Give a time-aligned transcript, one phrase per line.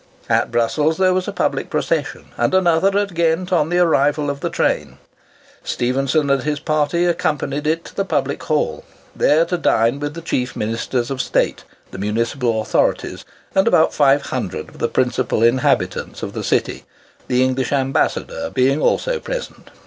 [0.29, 4.39] At Brussels there was a public procession, and another at Ghent on the arrival of
[4.39, 4.97] the train.
[5.63, 8.83] Stephenson and his party accompanied it to the Public Hall,
[9.15, 14.23] there to dine with the chief Ministers of State, the municipal authorities, and about five
[14.23, 16.83] hundred of the principal inhabitants of the city;
[17.27, 19.69] the English Ambassador being also present.